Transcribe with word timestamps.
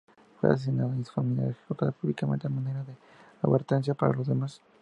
Fue 0.39 0.51
asesinado 0.51 0.95
y 0.99 1.03
su 1.03 1.11
familia 1.13 1.49
ejecutada 1.51 1.91
públicamente 1.91 2.47
a 2.47 2.49
manera 2.49 2.83
de 2.83 2.97
advertencia 3.43 3.93
para 3.93 4.13
los 4.13 4.25
demás. 4.25 4.59